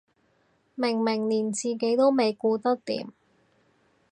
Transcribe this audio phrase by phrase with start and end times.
[0.73, 3.11] 明明連自己都未顧得掂